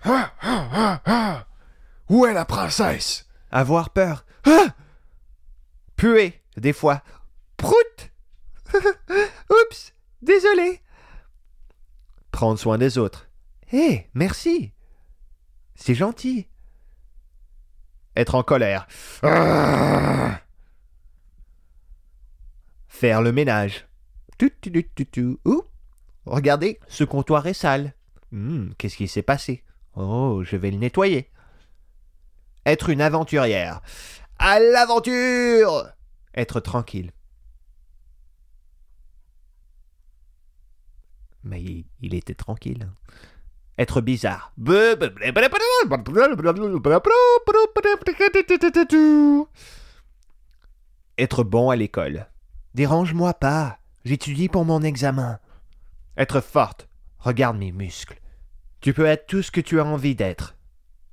Ah, 0.04 0.34
ah, 0.42 0.70
ah, 0.74 1.02
ah. 1.06 1.48
Où 2.10 2.26
est 2.26 2.34
la 2.34 2.46
princesse? 2.46 3.28
Avoir 3.52 3.92
peur. 3.92 4.26
Ah 4.46 4.76
Puer, 5.96 6.42
des 6.58 6.74
fois. 6.74 7.04
Prout 7.58 8.12
Oups, 8.74 9.94
désolé. 10.22 10.82
Prendre 12.32 12.58
soin 12.58 12.78
des 12.78 12.98
autres. 12.98 13.28
Hé, 13.72 14.10
merci. 14.14 14.72
C'est 15.76 15.96
gentil. 15.96 16.48
Être 18.16 18.36
en 18.36 18.44
colère. 18.44 18.88
Ah 19.24 20.42
Faire 22.88 23.22
le 23.22 23.32
ménage. 23.32 23.88
Tu, 24.38 24.52
tu, 24.62 24.72
tu, 24.96 25.06
tu. 25.06 25.38
Ouh, 25.46 25.64
regardez, 26.26 26.80
ce 26.88 27.04
comptoir 27.04 27.46
est 27.48 27.54
sale. 27.54 27.94
Hmm, 28.32 28.70
Qu'est-ce 28.78 28.96
qui 28.98 29.08
s'est 29.08 29.22
passé? 29.24 29.64
Oh, 29.96 30.42
je 30.44 30.56
vais 30.56 30.72
le 30.72 30.78
nettoyer. 30.78 31.30
Être 32.66 32.90
une 32.90 33.02
aventurière. 33.02 33.82
À 34.40 34.60
l'aventure 34.60 35.90
Être 36.34 36.60
tranquille. 36.60 37.12
Mais 41.44 41.62
il, 41.62 41.86
il 42.02 42.14
était 42.14 42.36
tranquille. 42.36 42.90
Être 43.78 44.00
bizarre. 44.02 44.54
Être 51.18 51.44
bon 51.44 51.70
à 51.70 51.76
l'école. 51.76 52.28
Dérange-moi 52.76 53.34
pas. 53.34 53.80
J'étudie 54.06 54.50
pour 54.50 54.66
mon 54.66 54.82
examen. 54.84 55.40
Être 56.16 56.42
forte. 56.42 56.88
Regarde 57.18 57.58
mes 57.58 57.72
muscles. 57.72 58.21
Tu 58.82 58.94
peux 58.94 59.06
être 59.06 59.28
tout 59.28 59.44
ce 59.44 59.52
que 59.52 59.62
tu 59.62 59.80
as 59.80 59.86
envie 59.86 60.16
d'être. 60.16 60.58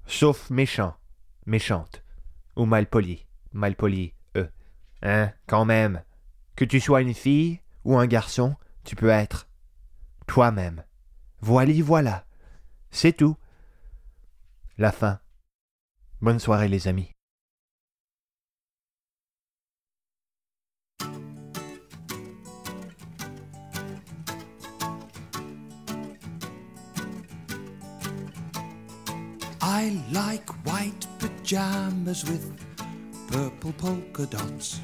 Sauf 0.07 0.49
méchant, 0.49 0.97
méchante. 1.45 2.03
Ou 2.57 2.65
malpoli, 2.65 3.27
malpoli, 3.53 4.15
eux. 4.37 4.49
Hein, 5.03 5.33
quand 5.47 5.67
même. 5.67 6.03
Que 6.57 6.65
tu 6.65 6.81
sois 6.81 7.03
une 7.03 7.15
fille 7.15 7.61
ou 7.85 7.99
un 7.99 8.07
garçon, 8.07 8.57
tu 8.85 8.97
peux 8.97 9.11
être 9.11 9.49
toi-même. 10.27 10.83
Voili 11.41 11.83
voilà. 11.83 12.25
C'est 12.91 13.13
tout. 13.13 13.37
La 14.79 14.91
fin. 14.91 15.21
Bonne 16.21 16.39
soirée 16.39 16.69
les 16.69 16.89
amis. 16.89 17.13
I 29.81 29.97
like 30.11 30.51
white 30.67 31.07
pajamas 31.21 32.25
with 32.29 32.45
purple 33.31 33.73
polka 33.75 34.27
dots. 34.27 34.81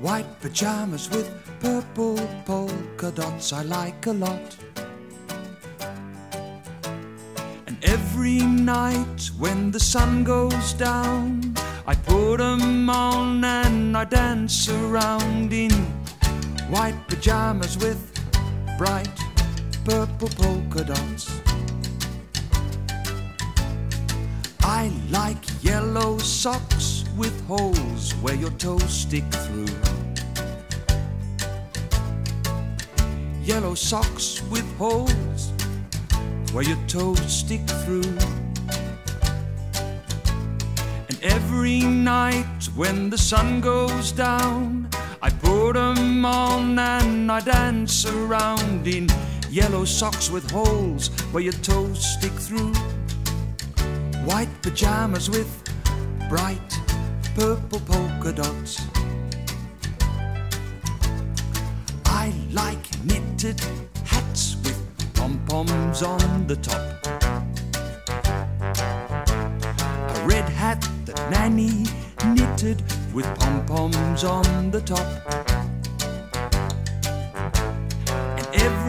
White 0.00 0.32
pajamas 0.40 1.10
with 1.10 1.28
purple 1.58 2.16
polka 2.44 3.10
dots 3.10 3.52
I 3.52 3.62
like 3.62 4.06
a 4.06 4.12
lot. 4.12 4.56
And 7.66 7.76
every 7.82 8.42
night 8.42 9.28
when 9.36 9.72
the 9.72 9.80
sun 9.80 10.22
goes 10.22 10.74
down, 10.74 11.56
I 11.88 11.96
put 11.96 12.40
'em 12.40 12.88
on 12.88 13.42
and 13.42 13.96
I 13.96 14.04
dance 14.04 14.68
around 14.68 15.52
in 15.52 15.74
white 16.70 17.00
pajamas 17.08 17.76
with 17.76 18.00
bright 18.78 19.25
purple 19.86 20.28
polka 20.30 20.82
dots. 20.82 21.40
I 24.62 24.90
like 25.10 25.44
yellow 25.62 26.18
socks 26.18 27.04
with 27.16 27.34
holes 27.46 28.10
where 28.20 28.34
your 28.34 28.50
toes 28.58 28.82
stick 28.90 29.22
through. 29.30 29.68
Yellow 33.44 33.76
socks 33.76 34.42
with 34.50 34.66
holes 34.76 35.52
where 36.52 36.64
your 36.64 36.82
toes 36.88 37.20
stick 37.32 37.64
through. 37.84 38.12
And 41.08 41.16
every 41.22 41.82
night 41.82 42.64
when 42.74 43.08
the 43.08 43.18
sun 43.18 43.60
goes 43.60 44.10
down, 44.10 44.88
I 45.22 45.30
put 45.30 45.76
'em 45.76 46.24
on 46.24 46.76
and 46.76 47.30
I 47.30 47.40
dance 47.40 48.04
around 48.04 48.88
in 48.88 49.06
yellow 49.56 49.86
socks 49.86 50.28
with 50.28 50.50
holes 50.50 51.08
where 51.32 51.42
your 51.42 51.54
toes 51.54 52.04
stick 52.04 52.32
through. 52.32 52.74
White 54.26 54.50
pajamas 54.60 55.30
with 55.30 55.50
bright 56.28 56.70
purple 57.34 57.80
polka 57.86 58.34
dots. 58.34 58.82
I 62.04 62.34
like 62.52 62.84
knitted 63.06 63.58
hats 64.04 64.56
with 64.62 64.78
pom 65.14 65.40
poms 65.46 66.02
on 66.02 66.46
the 66.46 66.56
top. 66.56 67.06
A 70.14 70.26
red 70.26 70.50
hat 70.50 70.86
that 71.06 71.30
Nanny 71.30 71.86
knitted 72.34 72.82
with 73.14 73.24
pom 73.38 73.64
poms 73.64 74.22
on 74.22 74.70
the 74.70 74.82
top. 74.82 75.45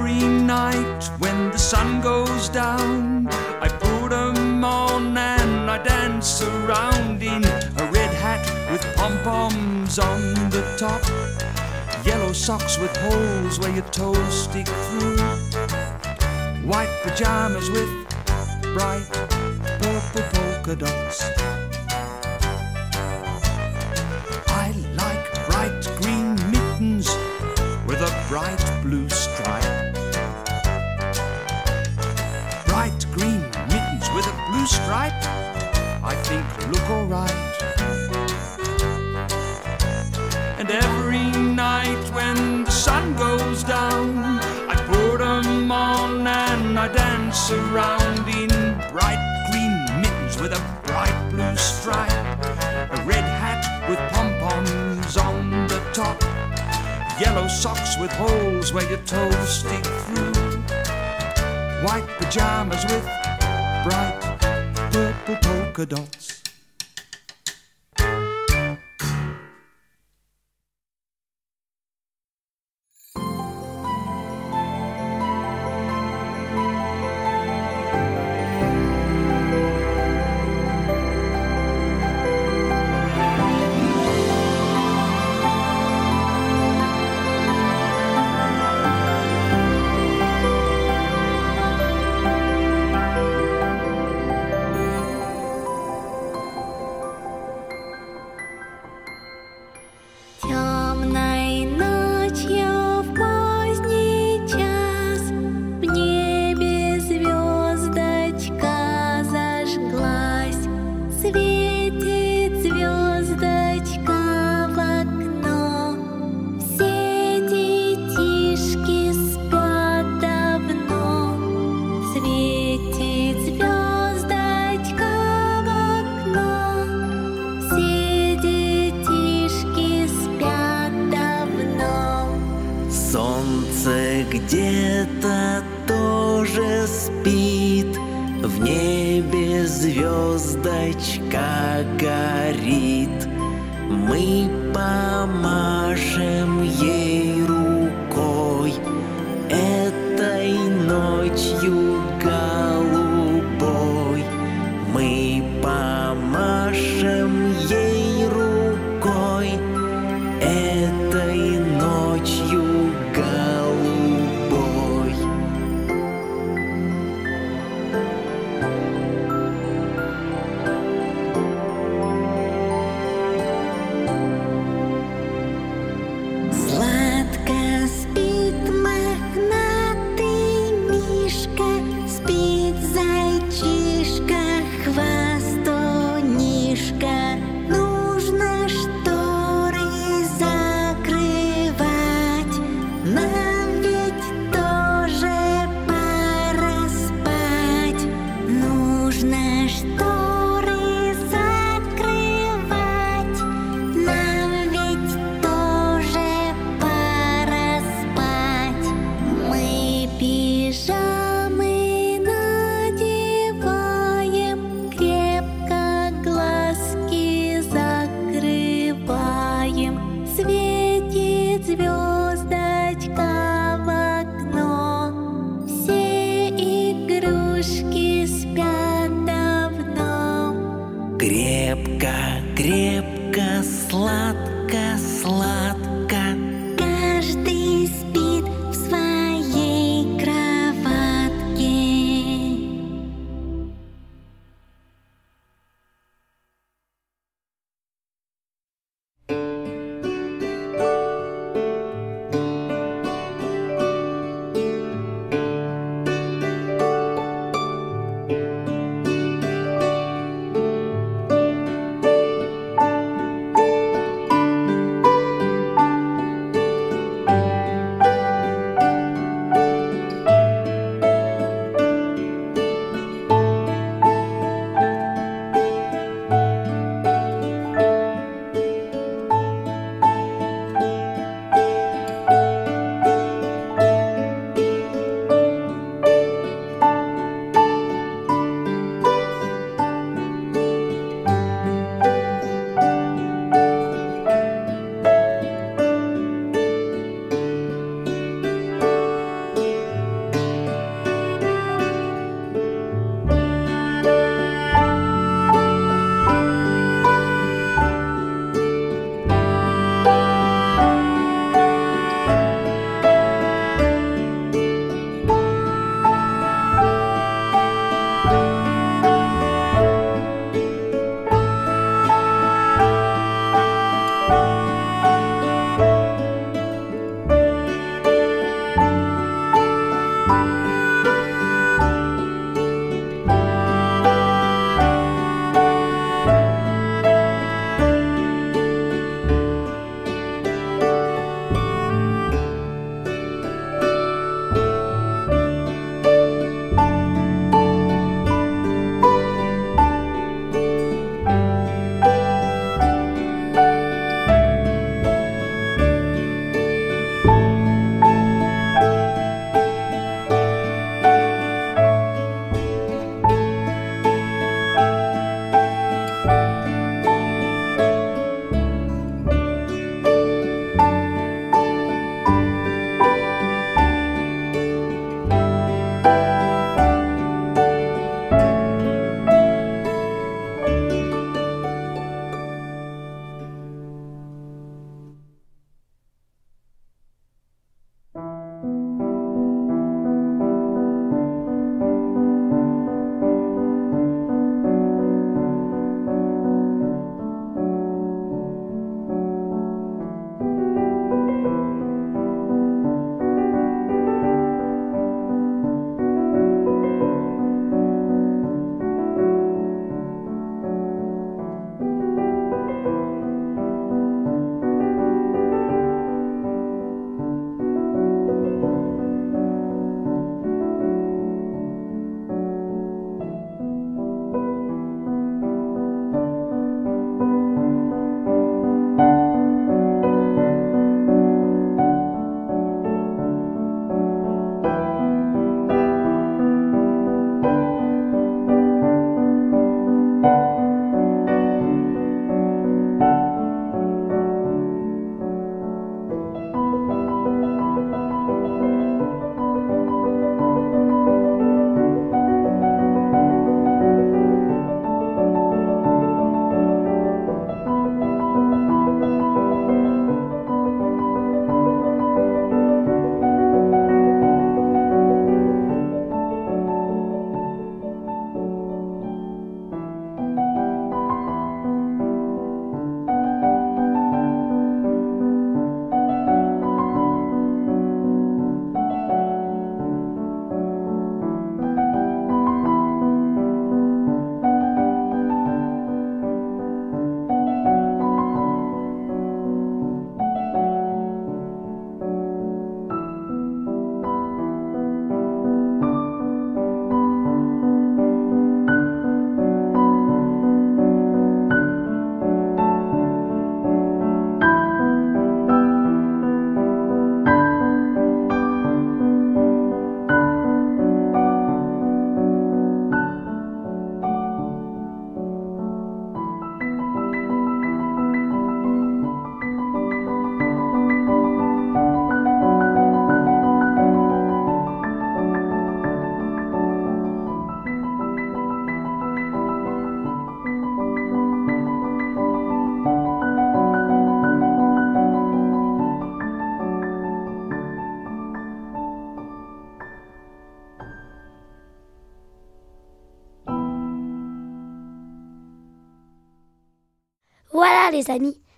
Every 0.08 0.28
night 0.28 1.04
when 1.20 1.52
the 1.52 1.58
sun 1.58 2.02
goes 2.02 2.50
down, 2.50 3.28
I 3.62 3.68
put 3.68 4.14
'em 4.14 4.64
on 4.64 5.18
and 5.18 5.70
I 5.70 5.78
dance 5.80 6.42
around 6.42 7.22
in 7.22 7.44
a 7.44 7.86
red 7.92 8.14
hat 8.24 8.44
with 8.72 8.84
pom 8.96 9.20
poms 9.24 10.00
on 10.00 10.34
the 10.50 10.64
top. 10.78 11.02
Yellow 12.06 12.34
socks 12.34 12.78
with 12.78 12.96
holes 13.08 13.60
where 13.60 13.74
your 13.78 13.90
toes 13.92 14.34
stick 14.44 14.68
through. 14.86 15.18
White 16.72 16.94
pajamas 17.04 17.70
with 17.70 17.92
bright 18.76 19.08
purple 19.82 20.24
polka 20.34 20.76
dots. 20.76 21.20
Alright. 37.18 37.32
And 40.60 40.70
every 40.70 41.30
night 41.54 42.04
when 42.14 42.64
the 42.64 42.72
sun 42.72 43.16
goes 43.16 43.64
down, 43.64 44.40
I 44.70 44.76
put 44.88 45.22
'em 45.22 45.72
on 45.72 46.28
and 46.28 46.80
I 46.80 46.88
dance 46.88 47.52
around 47.52 48.28
in 48.28 48.50
bright 48.92 49.22
green 49.50 50.02
mittens 50.02 50.36
with 50.42 50.54
a 50.54 50.62
bright 50.86 51.18
blue 51.30 51.56
stripe. 51.58 52.12
A 52.96 52.98
red 53.06 53.26
hat 53.42 53.64
with 53.90 54.00
pom 54.12 54.30
poms 54.40 55.18
on 55.18 55.68
the 55.68 55.80
top. 55.94 56.18
Yellow 57.20 57.48
socks 57.48 57.98
with 58.00 58.12
holes 58.12 58.74
where 58.74 58.88
your 58.90 59.04
toes 59.14 59.50
stick 59.62 59.86
through. 60.06 60.34
White 61.86 62.08
pajamas 62.20 62.84
with 62.86 63.06
bright 63.86 64.18
purple 64.92 65.38
polka 65.42 65.86
dots. 65.86 66.37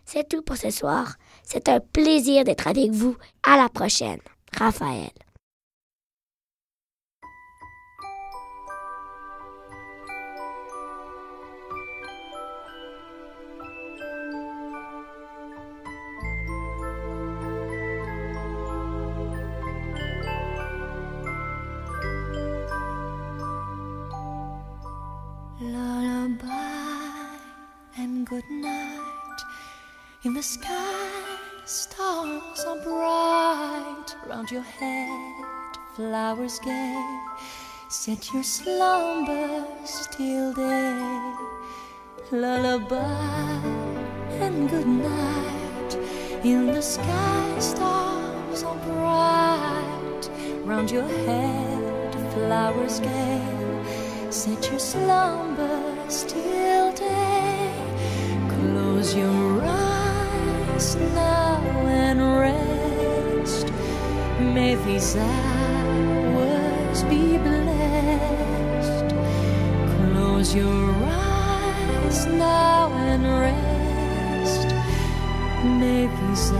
C'est 0.05 0.27
tout 0.27 0.41
pour 0.41 0.57
ce 0.57 0.69
soir. 0.69 1.15
C'est 1.43 1.69
un 1.69 1.79
plaisir 1.79 2.43
d'être 2.43 2.67
avec 2.67 2.91
vous. 2.91 3.15
À 3.43 3.57
la 3.57 3.69
prochaine. 3.69 4.19
Raphaël. 4.57 5.11
Set 38.19 38.33
your 38.33 38.43
slumbers 38.43 40.09
till 40.11 40.51
day. 40.51 41.33
Lullaby 42.31 43.63
and 44.43 44.69
good 44.69 44.87
night. 44.87 45.97
In 46.43 46.65
the 46.65 46.81
sky, 46.81 47.59
stars 47.59 48.63
are 48.63 48.75
bright. 48.79 50.29
Round 50.65 50.91
your 50.91 51.07
head, 51.07 52.13
flowers 52.33 52.99
gay. 52.99 53.41
Set 54.29 54.69
your 54.69 54.79
slumbers 54.79 56.25
till 56.25 56.91
day. 56.91 57.71
Close 58.49 59.15
your 59.15 59.61
eyes 59.63 60.97
now 61.15 61.61
and 61.87 62.19
rest. 62.37 63.71
May 64.41 64.75
these 64.75 65.15
hours 65.15 67.03
be 67.03 67.37
blessed. 67.37 67.58
Close 70.49 70.55
your 70.55 70.95
eyes 71.03 72.25
now 72.25 72.89
and 72.93 73.23
rest. 73.23 74.67
May 75.63 76.07
these 76.07 76.51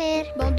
nuit. 0.00 0.49